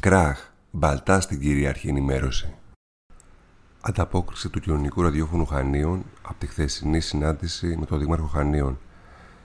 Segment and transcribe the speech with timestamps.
[0.00, 2.54] Κράχ, μπαλτά στην κυρίαρχη ενημέρωση.
[3.80, 8.78] Ανταπόκριση του κοινωνικού ραδιόφωνου Χανίων από τη χθεσινή συνάντηση με τον Δήμαρχο Χανίων.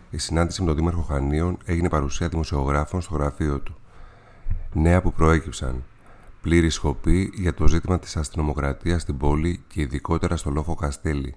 [0.09, 3.75] Η συνάντηση με τον Δήμαρχο Χανίων έγινε παρουσία δημοσιογράφων στο γραφείο του.
[4.73, 5.83] Νέα που προέκυψαν.
[6.41, 11.35] Πλήρη σχοπή για το ζήτημα της αστυνομοκρατίας στην πόλη και ειδικότερα στο λόφο Καστέλη.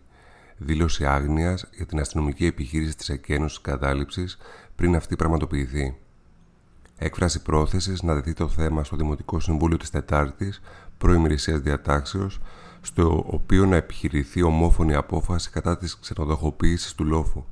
[0.57, 4.39] Δήλωση άγνοιας για την αστυνομική επιχείρηση της εκένωσης κατάληψης
[4.77, 5.97] πριν αυτή πραγματοποιηθεί
[6.98, 10.61] έκφραση πρόθεσης να δεθεί το θέμα στο Δημοτικό Συμβούλιο της Τετάρτης,
[10.98, 12.41] προημερησίας διατάξεως,
[12.80, 17.45] στο οποίο να επιχειρηθεί ομόφωνη απόφαση κατά της ξενοδοχοποίησης του λόφου.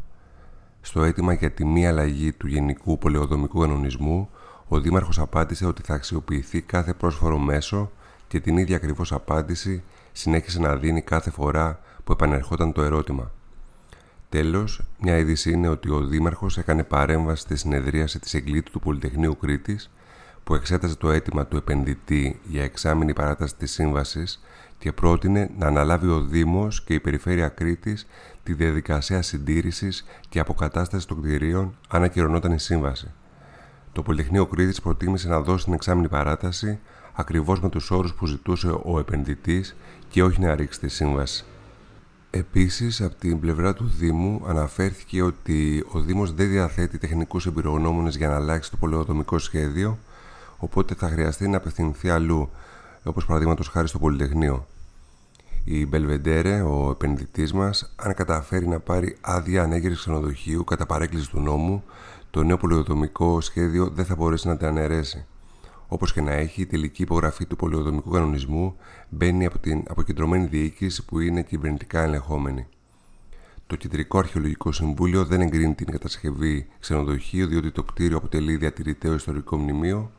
[0.81, 4.29] Στο αίτημα για τη μη αλλαγή του Γενικού Πολεοδομικού Κανονισμού,
[4.69, 7.91] ο Δήμαρχος απάντησε ότι θα αξιοποιηθεί κάθε πρόσφορο μέσο
[8.29, 9.83] και την ίδια ακριβώς απάντηση
[10.13, 13.31] συνέχισε να δίνει κάθε φορά που επανερχόταν το ερώτημα.
[14.29, 19.37] Τέλος, μια είδηση είναι ότι ο Δήμαρχος έκανε παρέμβαση στη συνεδρίαση της Εγκλήτου του Πολυτεχνείου
[19.37, 19.91] Κρήτης,
[20.45, 24.43] που εξέταζε το αίτημα του επενδυτή για εξάμεινη παράταση της σύμβασης
[24.79, 28.07] και πρότεινε να αναλάβει ο Δήμος και η Περιφέρεια Κρήτης
[28.43, 33.11] τη διαδικασία συντήρησης και αποκατάστασης των κτηρίων αν ακυρωνόταν η σύμβαση.
[33.93, 36.79] Το Πολυτεχνείο Κρήτης προτίμησε να δώσει την εξάμεινη παράταση
[37.13, 39.77] ακριβώς με τους όρους που ζητούσε ο επενδυτής
[40.09, 41.45] και όχι να ρίξει τη σύμβαση.
[42.31, 48.29] Επίσης, από την πλευρά του Δήμου αναφέρθηκε ότι ο Δήμος δεν διαθέτει τεχνικούς εμπειρογνώμονες για
[48.29, 49.99] να αλλάξει το πολεοδομικό σχέδιο,
[50.59, 52.51] οπότε θα χρειαστεί να απευθυνθεί αλλού,
[53.03, 54.67] όπως παραδείγματος χάρη στο Πολυτεχνείο.
[55.65, 61.41] Η Μπελβεντέρε, ο επενδυτής μας, αν καταφέρει να πάρει άδεια ανέγερσης ξενοδοχείου κατά παρέκκληση του
[61.41, 61.85] νόμου,
[62.31, 65.27] το νέο πολεοδομικό σχέδιο δεν θα μπορέσει να την αναιρέσει.
[65.89, 68.77] Όπως και να έχει, η τελική υπογραφή του πολιοδομικού κανονισμού
[69.09, 72.67] μπαίνει από την αποκεντρωμένη διοίκηση που είναι κυβερνητικά ελεγχόμενη.
[73.67, 79.57] Το Κεντρικό Αρχαιολογικό Συμβούλιο δεν εγκρίνει την κατασκευή ξενοδοχείου διότι το κτίριο αποτελεί διατηρηταίο ιστορικό
[79.57, 80.11] μνημείο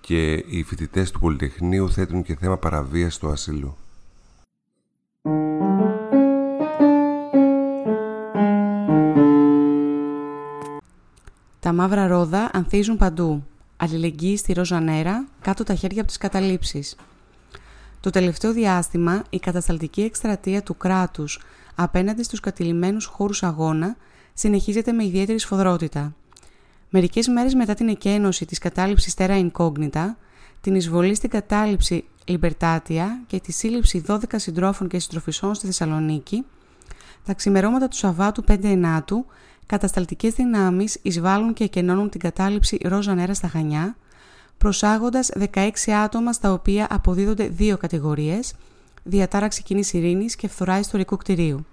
[0.00, 3.76] και οι φοιτητές του Πολυτεχνείου θέτουν και θέμα παραβίαση του ασύλου.
[11.60, 13.44] Τα μαύρα ρόδα ανθίζουν παντού
[13.80, 16.96] αλληλεγγύη στη Ροζανέρα, κάτω τα χέρια από τις καταλήψεις.
[18.00, 21.40] Το τελευταίο διάστημα, η κατασταλτική εκστρατεία του κράτους
[21.74, 23.96] απέναντι στους κατηλημένους χώρους αγώνα
[24.34, 26.14] συνεχίζεται με ιδιαίτερη σφοδρότητα.
[26.90, 30.04] Μερικές μέρες μετά την εκένωση της κατάληψης Terra Incognita,
[30.60, 36.44] την εισβολή στην κατάληψη Libertatia και τη σύλληψη 12 συντρόφων και συντροφισών στη Θεσσαλονίκη,
[37.24, 39.26] τα ξημερώματα του Σαββάτου 5 Ενάτου
[39.68, 43.96] κατασταλτικές δυνάμεις εισβάλλουν και εκενώνουν την κατάληψη Ρόζα Νέρα στα Χανιά,
[44.58, 45.70] προσάγοντας 16
[46.04, 48.54] άτομα στα οποία αποδίδονται δύο κατηγορίες,
[49.02, 51.66] διατάραξη κοινής ειρήνης και φθορά ιστορικού κτηρίου.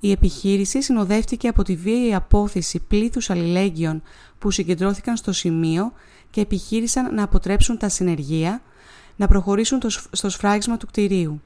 [0.00, 4.02] Η επιχείρηση συνοδεύτηκε από τη βίαιη απόθεση πλήθους αλληλέγγυων
[4.38, 5.92] που συγκεντρώθηκαν στο σημείο
[6.30, 8.62] και επιχείρησαν να αποτρέψουν τα συνεργεία,
[9.16, 9.80] να προχωρήσουν
[10.12, 11.40] στο σφράγισμα του κτηρίου.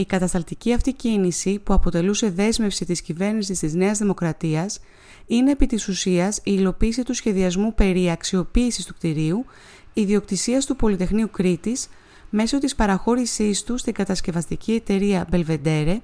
[0.00, 4.78] Η κατασταλτική αυτή κίνηση που αποτελούσε δέσμευση της κυβέρνησης της Νέας Δημοκρατίας
[5.26, 9.44] είναι επί της ουσίας η υλοποίηση του σχεδιασμού περί αξιοποίησης του κτηρίου,
[9.92, 11.88] ιδιοκτησίας του Πολυτεχνείου Κρήτης
[12.30, 15.96] μέσω της παραχώρησής του στην κατασκευαστική εταιρεία Belvedere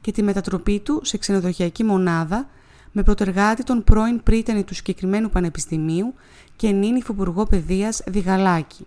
[0.00, 2.48] και τη μετατροπή του σε ξενοδοχειακή μονάδα
[2.92, 6.14] με προτεργάτη τον πρώην πρίτανη του συγκεκριμένου πανεπιστημίου
[6.56, 8.86] και νυν υφυπουργό παιδείας Διγαλάκη.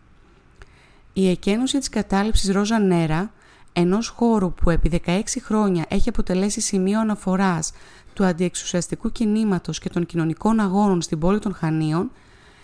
[1.14, 3.32] Η εκένωση της κατάληψης Ρόζα Νέρα
[3.74, 7.72] ενός χώρου που επί 16 χρόνια έχει αποτελέσει σημείο αναφοράς
[8.14, 12.12] του αντιεξουσιαστικού κινήματος και των κοινωνικών αγώνων στην πόλη των Χανίων,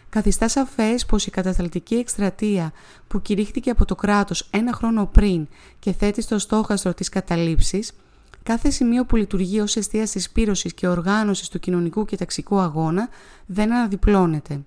[0.10, 2.72] καθιστά σαφές πως η κατασταλτική εκστρατεία
[3.08, 5.48] που κηρύχθηκε από το κράτος ένα χρόνο πριν
[5.80, 7.92] και θέτει στο στόχαστρο της καταλήψης,
[8.44, 13.10] κάθε σημείο που λειτουργεί ως αιστείας συσπήρωσης και οργάνωσης του κοινωνικού και ταξικού αγώνα
[13.46, 14.62] δεν αναδιπλώνεται.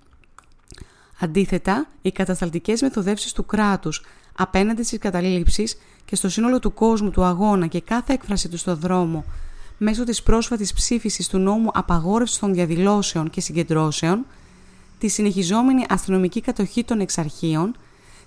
[1.19, 4.05] Αντίθετα, οι κατασταλτικές μεθοδεύσεις του κράτους
[4.35, 5.77] απέναντι στις καταλήψεις
[6.09, 9.25] και στο σύνολο του κόσμου του αγώνα και κάθε έκφραση του στο δρόμο
[9.77, 14.25] μέσω της πρόσφατης ψήφισης του νόμου απαγόρευσης των διαδηλώσεων και συγκεντρώσεων,
[14.99, 17.75] τη συνεχιζόμενη αστυνομική κατοχή των εξαρχείων,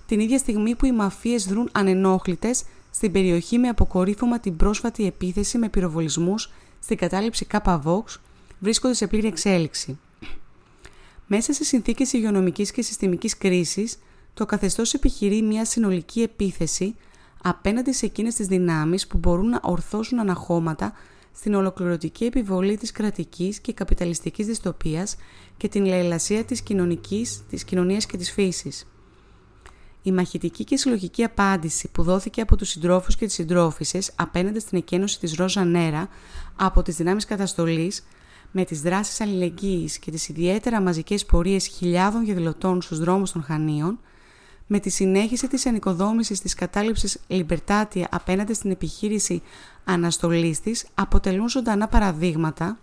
[0.07, 5.57] την ίδια στιγμή που οι μαφίες δρούν ανενόχλητες στην περιοχή με αποκορύφωμα την πρόσφατη επίθεση
[5.57, 8.19] με πυροβολισμούς στην κατάληψη ΚΑΠΑΒΟΞ,
[8.59, 9.99] βρίσκονται σε πλήρη εξέλιξη.
[11.27, 13.99] Μέσα σε συνθήκες υγειονομικής και συστημικής κρίσης,
[14.33, 16.95] το καθεστώς επιχειρεί μια συνολική επίθεση
[17.45, 20.93] απέναντι σε εκείνες τις δυνάμεις που μπορούν να ορθώσουν αναχώματα
[21.35, 25.15] στην ολοκληρωτική επιβολή της κρατικής και καπιταλιστικής δυστοπίας
[25.57, 28.87] και την λαιλασία της κοινωνικής, της κοινωνίας και της φύσης.
[30.01, 34.77] Η μαχητική και συλλογική απάντηση που δόθηκε από τους συντρόφους και τις συντρόφισσες απέναντι στην
[34.77, 36.07] εκένωση της Ρόζα Νέρα
[36.55, 38.05] από τις δυνάμεις καταστολής
[38.51, 43.99] με τις δράσεις αλληλεγγύης και τις ιδιαίτερα μαζικές πορείες χιλιάδων διαδηλωτών στους δρόμους των Χανίων
[44.67, 49.41] με τη συνέχιση της ενοικοδόμησης της κατάληψης Λιμπερτάτια απέναντι στην επιχείρηση
[49.83, 52.77] αναστολής της αποτελούν ζωντανά παραδείγματα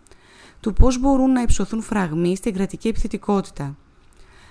[0.61, 3.77] του πώς μπορούν να υψωθούν φραγμοί στην κρατική επιθετικότητα.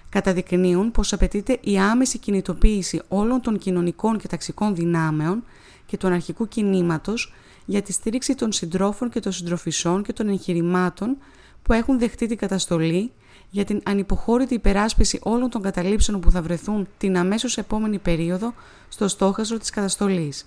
[0.10, 5.44] Καταδεικνύουν πως απαιτείται η άμεση κινητοποίηση όλων των κοινωνικών και ταξικών δυνάμεων
[5.86, 7.34] και του αρχικού κινήματος
[7.66, 11.18] για τη στήριξη των συντρόφων και των συντροφισών και των εγχειρημάτων
[11.62, 13.12] που έχουν δεχτεί την καταστολή
[13.50, 18.54] για την ανυποχώρητη υπεράσπιση όλων των καταλήψεων που θα βρεθούν την αμέσως επόμενη περίοδο
[18.90, 20.46] στο στόχαστρο της καταστολής.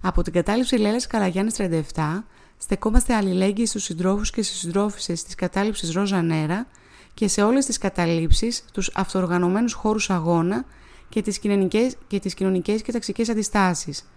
[0.00, 1.54] Από την κατάληψη Λέλας Καραγιάννης
[1.94, 2.22] 37
[2.58, 6.66] στεκόμαστε αλληλέγγυοι στους συντρόφους και στις συντρόφισσες της κατάληψης Ρόζα Νέρα
[7.14, 10.64] και σε όλες τις καταλήψεις, τους αυτοοργανωμένους χώρους αγώνα
[11.08, 14.08] και τις κοινωνικές και, τις κοινωνικές και ταξικές αντιστάσεις.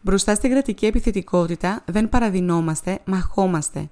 [0.00, 3.88] Μπροστά στην κρατική επιθετικότητα δεν παραδεινόμαστε, μαχόμαστε.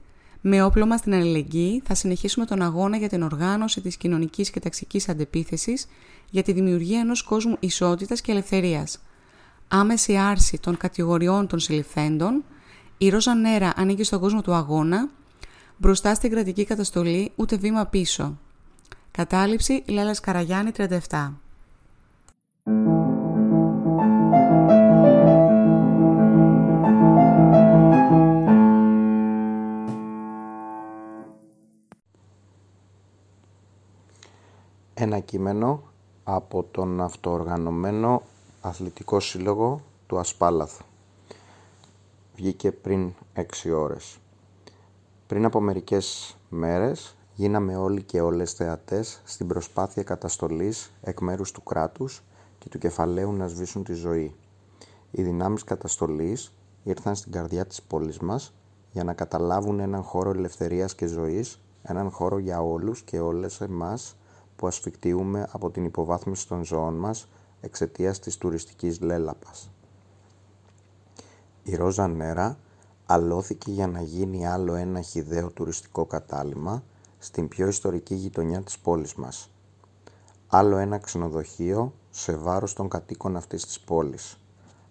[0.49, 4.61] Με όπλο μας την αλληλεγγύη θα συνεχίσουμε τον αγώνα για την οργάνωση της κοινωνικής και
[4.61, 5.87] ταξικής αντεπίθεσης
[6.31, 8.99] για τη δημιουργία ενός κόσμου ισότητας και ελευθερίας.
[9.69, 12.45] Άμεση άρση των κατηγοριών των συλληφθέντων,
[12.99, 15.09] η Ρόζα Νέρα ανήκει στον κόσμο του αγώνα,
[15.77, 18.39] μπροστά στην κρατική καταστολή ούτε βήμα πίσω.
[19.11, 21.33] Κατάληψη Λέλας Καραγιάννη 37
[35.27, 35.83] κείμενο
[36.25, 38.23] από τον αυτοοργανωμένο
[38.61, 40.85] αθλητικό σύλλογο του Ασπάλαθου.
[42.37, 44.19] Βγήκε πριν έξι ώρες.
[45.27, 51.63] Πριν από μερικές μέρες γίναμε όλοι και όλες θεατές στην προσπάθεια καταστολής εκ μέρους του
[51.63, 52.23] κράτους
[52.59, 54.35] και του κεφαλαίου να σβήσουν τη ζωή.
[55.11, 56.53] Οι δυνάμεις καταστολής
[56.83, 58.53] ήρθαν στην καρδιά της πόλης μας
[58.93, 64.17] για να καταλάβουν έναν χώρο ελευθερίας και ζωής, έναν χώρο για όλους και όλες εμάς
[64.57, 67.29] που ασφικτιούμε από την υποβάθμιση των ζώων μας
[67.61, 69.71] εξαιτίας της τουριστικής λέλαπας.
[71.63, 72.59] Η Ρόζα Νέρα
[73.07, 76.83] αλώθηκε για να γίνει άλλο ένα χιδαίο τουριστικό κατάλημα
[77.19, 79.51] στην πιο ιστορική γειτονιά της πόλης μας.
[80.47, 84.41] Άλλο ένα ξενοδοχείο σε βάρος των κατοίκων αυτής της πόλης.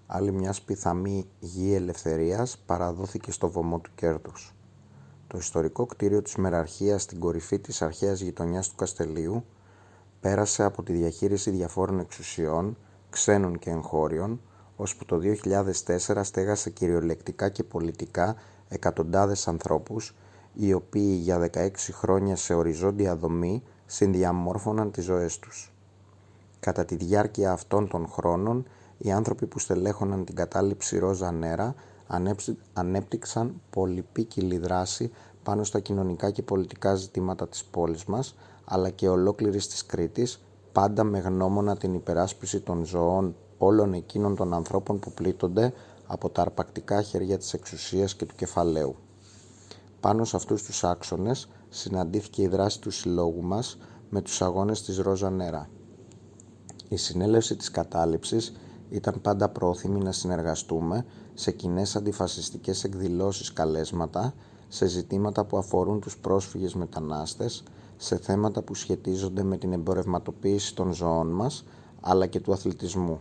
[0.08, 4.56] Άλλη μια σπιθαμή γη ελευθερίας παραδόθηκε στο βωμό του κέρδους.
[5.28, 9.46] Το ιστορικό κτίριο της Μεραρχίας στην κορυφή της αρχαίας γειτονιάς του Καστελίου
[10.26, 12.78] πέρασε από τη διαχείριση διαφόρων εξουσιών,
[13.10, 14.42] ξένων και εγχώριων,
[14.76, 15.20] ώσπου το
[16.08, 18.36] 2004 στέγασε κυριολεκτικά και πολιτικά
[18.68, 20.16] εκατοντάδες ανθρώπους,
[20.54, 25.74] οι οποίοι για 16 χρόνια σε οριζόντια δομή συνδιαμόρφωναν τις ζωές τους.
[26.60, 28.66] Κατά τη διάρκεια αυτών των χρόνων,
[28.98, 31.76] οι άνθρωποι που στελέχωναν την κατάληψη Ρόζα Νέρα
[32.74, 35.12] ανέπτυξαν πολυπίκυλη δράση
[35.44, 41.04] πάνω στα κοινωνικά και πολιτικά ζητήματα της πόλης μας, αλλά και ολόκληρης της Κρήτης, πάντα
[41.04, 45.74] με γνώμονα την υπεράσπιση των ζωών όλων εκείνων των ανθρώπων που πλήττονται
[46.08, 48.96] από τα αρπακτικά χέρια της εξουσίας και του κεφαλαίου.
[50.00, 53.78] Πάνω σε αυτούς τους άξονες συναντήθηκε η δράση του συλλόγου μας
[54.10, 55.70] με τους αγώνες της Ρόζα Νέρα.
[56.90, 58.54] Η συνέλευση της κατάληψης
[58.90, 64.34] ήταν πάντα πρόθυμη να συνεργαστούμε σε κοινέ αντιφασιστικές εκδηλώσεις καλέσματα,
[64.68, 67.64] σε ζητήματα που αφορούν τους πρόσφυγες μετανάστες,
[67.98, 71.64] σε θέματα που σχετίζονται με την εμπορευματοποίηση των ζώων μας,
[72.02, 73.20] αλλά και του αθλητισμού.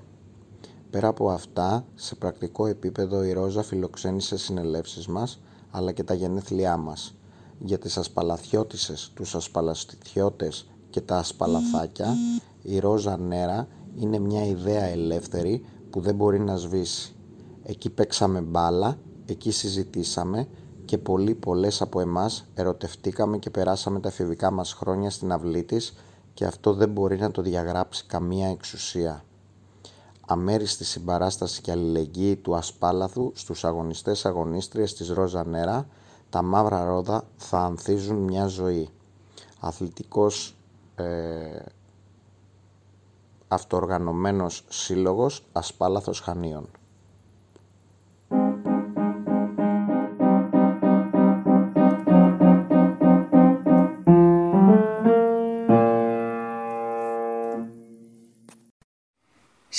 [0.91, 5.41] Πέρα από αυτά, σε πρακτικό επίπεδο η Ρόζα φιλοξένησε συνελεύσεις μας,
[5.71, 7.15] αλλά και τα γενέθλιά μας.
[7.59, 12.15] Για τις ασπαλαθιώτισες, τους ασπαλαστιώτες και τα ασπαλαθάκια,
[12.63, 17.15] η Ρόζα Νέρα είναι μια ιδέα ελεύθερη που δεν μπορεί να σβήσει.
[17.63, 20.49] Εκεί παίξαμε μπάλα, εκεί συζητήσαμε
[20.85, 25.95] και πολλοί πολλές από εμάς ερωτευτήκαμε και περάσαμε τα εφηβικά μας χρόνια στην αυλή της
[26.35, 29.25] και αυτό δεν μπορεί να το διαγράψει καμία εξουσία.
[30.27, 35.89] Αμέριστη συμπαράσταση και αλληλεγγύη του ασπάλαθου στους αγωνιστές αγωνίστριες της Ρόζα Νέρα,
[36.31, 38.89] τα μαύρα ρόδα θα ανθίζουν μια ζωή.
[39.61, 40.57] Αθλητικός
[40.97, 41.63] ε,
[43.49, 46.69] αυτοοργανωμένος σύλλογος Ασπάλαθος Χανίων.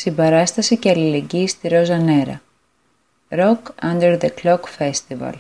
[0.06, 2.42] Συμπαράσταση και αλληλεγγύη στη Ρόζα Νέρα.
[3.30, 5.34] Rock Under the Clock Festival.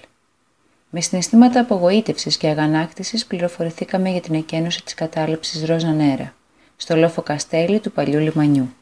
[0.89, 6.33] Με συναισθήματα απογοήτευσης και αγανάκτησης πληροφορηθήκαμε για την εκένωση της κατάληψης Ρόζα Νέρα,
[6.75, 8.73] στο λόφο Καστέλη του παλιού λιμανιού.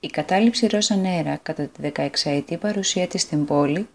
[0.00, 3.88] Η κατάληψη Ρόζα Νέρα κατά τη 16η παρουσία της στην πόλη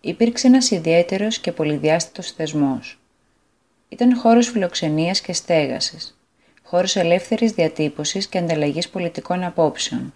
[0.00, 2.98] υπήρξε ένας ιδιαίτερος και πολυδιάστατος θεσμός.
[3.88, 6.18] Ήταν χώρος φιλοξενίας και στέγασης,
[6.62, 10.12] χώρος ελεύθερης διατύπωσης και ανταλλαγής πολιτικών απόψεων,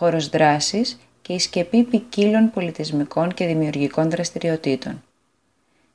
[0.00, 5.02] χώρος δράσης και η σκεπή ποικίλων πολιτισμικών και δημιουργικών δραστηριοτήτων.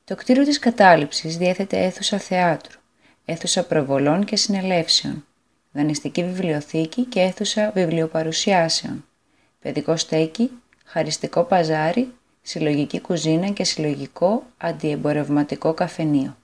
[0.04, 2.80] Το κτίριο της κατάληψης διέθετε αίθουσα θεάτρου,
[3.24, 5.24] αίθουσα προβολών και συνελεύσεων,
[5.72, 9.04] δανειστική βιβλιοθήκη και αίθουσα βιβλιοπαρουσιάσεων,
[9.60, 10.50] παιδικό στέκι,
[10.84, 16.36] χαριστικό παζάρι, συλλογική κουζίνα και συλλογικό αντιεμπορευματικό καφενείο.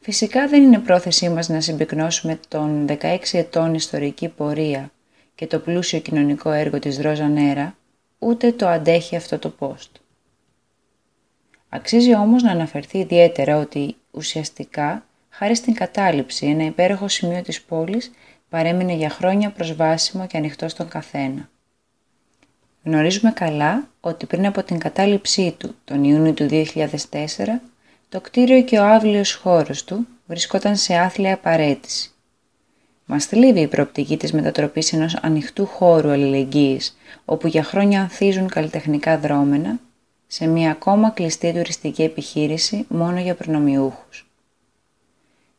[0.00, 4.90] Φυσικά δεν είναι πρόθεσή μας να συμπυκνώσουμε τον 16 ετών ιστορική πορεία
[5.34, 7.76] και το πλούσιο κοινωνικό έργο της Ρόζα Νέρα,
[8.18, 9.90] ούτε το αντέχει αυτό το post.
[11.68, 18.10] Αξίζει όμως να αναφερθεί ιδιαίτερα ότι ουσιαστικά, χάρη στην κατάληψη, ένα υπέροχο σημείο της πόλης
[18.48, 21.50] παρέμεινε για χρόνια προσβάσιμο και ανοιχτό στον καθένα.
[22.84, 26.64] Γνωρίζουμε καλά ότι πριν από την κατάληψή του τον Ιούνιο του 2004,
[28.08, 32.11] το κτίριο και ο άβλιος χώρος του βρισκόταν σε άθλια παρέτηση.
[33.14, 39.18] Μας θλίβει η προοπτική της μετατροπής ενός ανοιχτού χώρου αλληλεγγύης, όπου για χρόνια ανθίζουν καλλιτεχνικά
[39.18, 39.80] δρόμενα,
[40.26, 44.30] σε μια ακόμα κλειστή τουριστική επιχείρηση μόνο για προνομιούχους.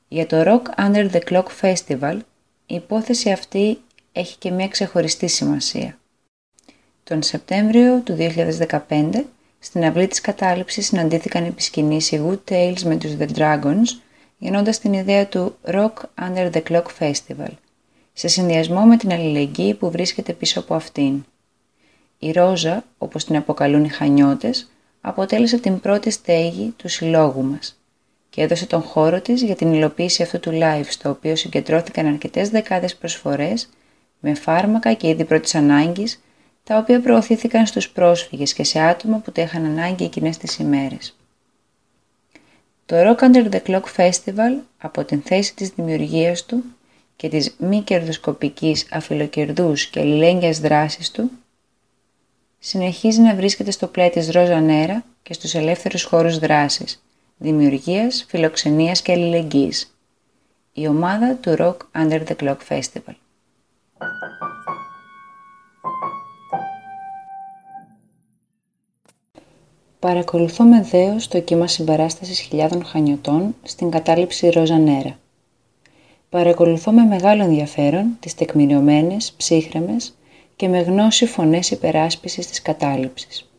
[0.08, 2.18] Για το Rock Under the Clock Festival,
[2.66, 3.80] η υπόθεση αυτή
[4.12, 5.98] έχει και μια ξεχωριστή σημασία.
[7.04, 8.16] Τον Σεπτέμβριο του
[8.90, 9.26] 2015,
[9.60, 14.03] στην αυλή της κατάληψης συναντήθηκαν επί σκηνής οι Good Tales με τους The Dragons,
[14.44, 17.52] γεννώντας την ιδέα του Rock Under the Clock Festival,
[18.14, 21.26] σε συνδυασμό με την αλληλεγγύη που βρίσκεται πίσω από αυτήν.
[22.20, 24.72] Η Ρόζα, όπως την αποκαλούν οι χανιώτες,
[25.02, 27.80] αποτέλεσε την πρώτη στέγη του συλλόγου μας
[28.30, 32.50] και έδωσε τον χώρο της για την υλοποίηση αυτού του live, στο οποίο συγκεντρώθηκαν αρκετές
[32.50, 33.70] δεκάδες προσφορές
[34.20, 36.24] με φάρμακα και είδη πρώτης ανάγκης,
[36.64, 41.16] τα οποία προωθήθηκαν στους πρόσφυγες και σε άτομα που τα είχαν ανάγκη εκείνες τις ημέρες.
[42.94, 46.64] Το Rock Under the Clock Festival, από την θέση της δημιουργίας του
[47.16, 51.32] και της μη κερδοσκοπικής αφιλοκερδούς και αλληλέγγυας δράσης του,
[52.60, 57.04] συνεχίζει να βρίσκεται στο πλάι της Ρόζα Νέρα και στους ελεύθερους χώρους δράσης,
[57.38, 59.96] δημιουργίας, φιλοξενίας και αλληλεγγύης.
[60.74, 63.14] Η ομάδα του Rock Under the Clock Festival.
[70.04, 75.20] Παρακολουθώ με δέος το κύμα συμπαράστασης χιλιάδων χανιωτών στην κατάληψη Ρόζα Νέρα.
[76.30, 80.18] Παρακολουθώ με μεγάλο ενδιαφέρον τις τεκμηριωμένες, ψύχρεμες
[80.56, 83.50] και με γνώση φωνές υπεράσπισης της κατάληψης.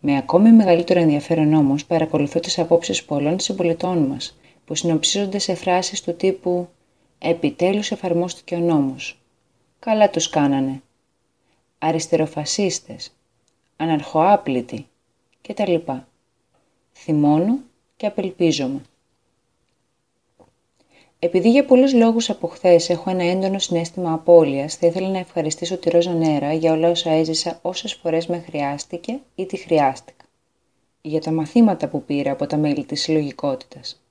[0.00, 6.02] Με ακόμη μεγαλύτερο ενδιαφέρον όμως παρακολουθώ τις απόψεις πολλών συμπολιτών μας που συνοψίζονται σε φράσεις
[6.02, 6.68] του τύπου
[7.18, 9.18] «Επιτέλους εφαρμόστηκε ο νόμος»,
[9.78, 10.82] «Καλά τους κάνανε»,
[11.78, 13.12] «Αριστεροφασίστες»,
[13.76, 14.86] «Αναρχοάπλητοι»,
[15.46, 16.08] και τα λοιπά.
[16.92, 17.58] Θυμώνω
[17.96, 18.82] και απελπίζομαι.
[21.18, 25.76] Επειδή για πολλούς λόγους από χθες έχω ένα έντονο συνέστημα απώλειας, θα ήθελα να ευχαριστήσω
[25.76, 30.24] τη Ρόζα Νέρα για όλα όσα έζησα όσες φορές με χρειάστηκε ή τη χρειάστηκα.
[31.00, 34.02] Για τα μαθήματα που πήρα από τα μέλη της συλλογικότητας.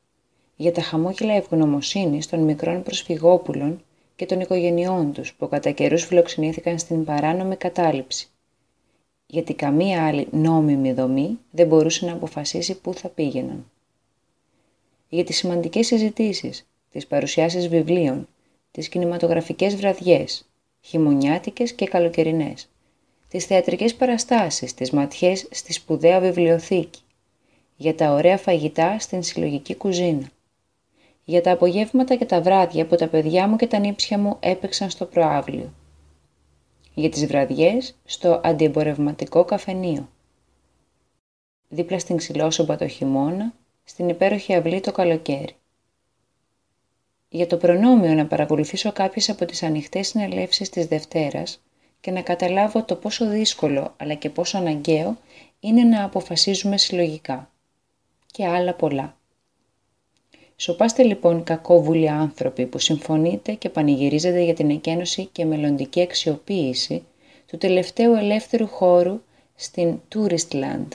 [0.56, 3.84] Για τα χαμόγελα ευγνωμοσύνης των μικρών προσφυγόπουλων
[4.16, 8.30] και των οικογενειών τους που κατά καιρούς φιλοξενήθηκαν στην παράνομη κατάληψη
[9.28, 13.66] γιατί καμία άλλη νόμιμη δομή δεν μπορούσε να αποφασίσει πού θα πήγαιναν.
[15.10, 18.28] Για τις σημαντικές συζητήσεις, τις παρουσιάσεις βιβλίων,
[18.72, 20.46] τις κινηματογραφικές βραδιές,
[20.82, 22.70] χειμωνιάτικες και καλοκαιρινές,
[23.28, 27.00] τις θεατρικές παραστάσεις, τις ματιές στη σπουδαία βιβλιοθήκη,
[27.76, 30.30] για τα ωραία φαγητά στην συλλογική κουζίνα,
[31.24, 34.90] για τα απογεύματα και τα βράδια που τα παιδιά μου και τα νύψια μου έπαιξαν
[34.90, 35.74] στο προάβλιο,
[36.96, 40.10] για τις βραδιές στο αντιεμπορευματικό καφενείο.
[41.68, 45.56] Δίπλα στην ξυλόσομπα το χειμώνα, στην υπέροχη αυλή το καλοκαίρι.
[47.30, 51.62] Για το προνόμιο να παρακολουθήσω κάποιες από τις ανοιχτές συνελεύσεις της Δευτέρας
[52.00, 55.18] και να καταλάβω το πόσο δύσκολο αλλά και πόσο αναγκαίο
[55.60, 57.52] είναι να αποφασίζουμε συλλογικά.
[58.32, 59.18] Και άλλα πολλά.
[60.56, 67.04] Σοπάστε λοιπόν κακόβουλοι άνθρωποι που συμφωνείτε και πανηγυρίζετε για την εκένωση και μελλοντική αξιοποίηση
[67.46, 69.22] του τελευταίου ελεύθερου χώρου
[69.56, 70.88] στην Touristland,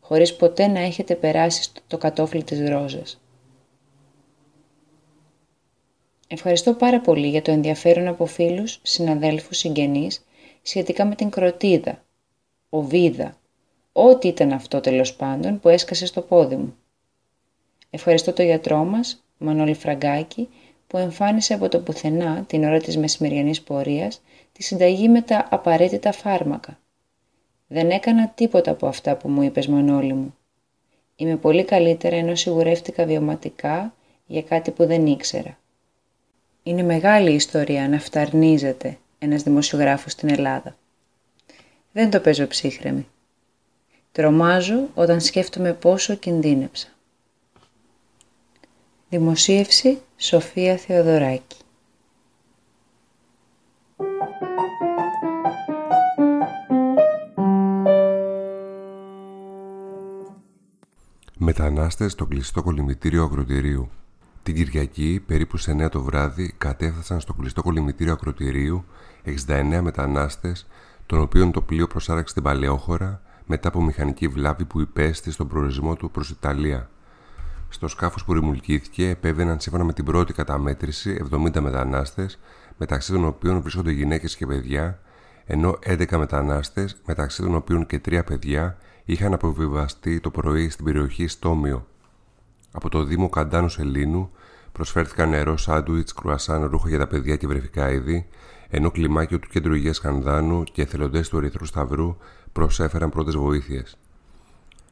[0.00, 3.20] χωρίς ποτέ να έχετε περάσει το κατόφλι της ρόζας.
[6.28, 10.24] Ευχαριστώ πάρα πολύ για το ενδιαφέρον από φίλους, συναδέλφους, συγγενείς
[10.62, 12.04] σχετικά με την κροτίδα,
[12.68, 13.36] οβίδα,
[13.92, 16.76] ό,τι ήταν αυτό τέλος πάντων που έσκασε στο πόδι μου.
[17.96, 20.48] Ευχαριστώ το γιατρό μας, Μανώλη Φραγκάκη,
[20.86, 24.22] που εμφάνισε από το πουθενά την ώρα της μεσημεριανής πορείας
[24.52, 26.78] τη συνταγή με τα απαραίτητα φάρμακα.
[27.66, 30.34] Δεν έκανα τίποτα από αυτά που μου είπες Μανώλη μου.
[31.16, 33.94] Είμαι πολύ καλύτερα ενώ σιγουρεύτηκα βιωματικά
[34.26, 35.58] για κάτι που δεν ήξερα.
[36.62, 40.76] Είναι μεγάλη ιστορία να φταρνίζεται ένας δημοσιογράφος στην Ελλάδα.
[41.92, 43.06] Δεν το παίζω ψύχρεμη.
[44.12, 46.93] Τρομάζω όταν σκέφτομαι πόσο κινδύνεψα.
[49.18, 51.56] Δημοσίευση Σοφία Θεοδωράκη
[61.36, 63.90] Μετανάστες στο κλειστό κολυμητήριο ακροτηρίου.
[64.42, 68.84] Την Κυριακή, περίπου σε 9 το βράδυ, κατέφθασαν στο κλειστό κολυμητήριο ακροτηρίου
[69.46, 70.66] 69 μετανάστες,
[71.06, 75.96] των οποίων το πλοίο προσάραξε την Παλαιόχώρα μετά από μηχανική βλάβη που υπέστη στον προορισμό
[75.96, 76.88] του προς Ιταλία.
[77.74, 82.38] Στο σκάφος που ρημουλκήθηκε επέβαιναν σύμφωνα με την πρώτη καταμέτρηση 70 μετανάστες,
[82.76, 85.00] μεταξύ των οποίων βρίσκονται γυναίκες και παιδιά,
[85.44, 91.26] ενώ 11 μετανάστες, μεταξύ των οποίων και 3 παιδιά, είχαν αποβιβαστεί το πρωί στην περιοχή
[91.26, 91.86] Στόμιο.
[92.72, 94.30] Από το Δήμο Καντάνου Σελήνου
[94.72, 98.26] προσφέρθηκαν νερό, σάντουιτς, κρουασάν, ρούχα για τα παιδιά και βρεφικά είδη,
[98.68, 102.16] ενώ κλιμάκιο του Κέντρου Υγείας Κανδάνου και εθελοντές του Ερυθρού Σταυρού
[102.52, 103.96] προσέφεραν πρώτες βοήθειες.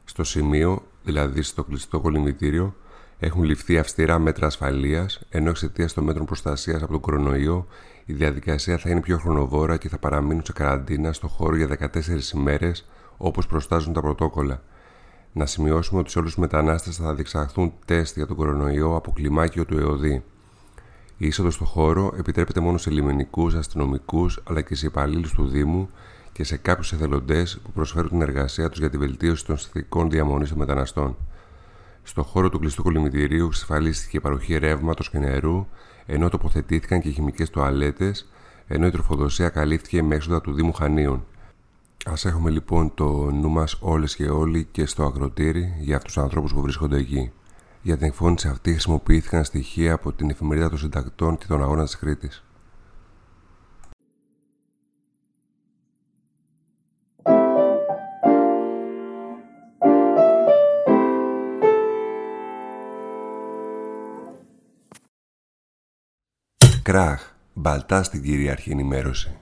[0.05, 2.75] Στο σημείο, δηλαδή στο κλειστό κολυμβητήριο,
[3.19, 7.67] έχουν ληφθεί αυστηρά μέτρα ασφαλείας, ενώ εξαιτίας των μέτρων προστασίας από τον κορονοϊό
[8.05, 12.33] η διαδικασία θα είναι πιο χρονοβόρα και θα παραμείνουν σε καραντίνα στο χώρο για 14
[12.33, 12.85] ημέρες
[13.17, 14.61] όπως προστάζουν τα πρωτόκολλα.
[15.33, 19.65] Να σημειώσουμε ότι σε όλους τους μετανάστες θα διεξαχθούν τεστ για τον κορονοϊό από κλιμάκιο
[19.65, 20.23] του ΕΟΔΗ.
[21.17, 25.89] Η είσοδος στο χώρο επιτρέπεται μόνο σε λιμενικούς, αστυνομικούς αλλά και σε υπαλλήλους του Δήμου
[26.33, 30.49] και σε κάποιους εθελοντές που προσφέρουν την εργασία τους για τη βελτίωση των συνθηκών διαμονής
[30.49, 31.15] των μεταναστών.
[32.03, 35.67] Στο χώρο του κλειστού κολυμβητηρίου εξασφαλίστηκε η παροχή ρεύματος και νερού,
[36.05, 38.13] ενώ τοποθετήθηκαν και χημικές τοαλέτε,
[38.67, 41.25] ενώ η τροφοδοσία καλύφθηκε με έξοδα του Δήμου Χανίων.
[42.05, 46.23] Α έχουμε λοιπόν το νου μας όλες και όλοι και στο ακροτήρι για αυτούς τους
[46.23, 47.31] ανθρώπους που βρίσκονται εκεί.
[47.81, 51.97] Για την εκφώνηση αυτή χρησιμοποιήθηκαν στοιχεία από την εφημερίδα των συντακτών και τον αγώνα της
[51.97, 52.43] Κρήτης.
[66.93, 69.37] Κράχ, μπαλτά στην κυρίαρχη ενημέρωση.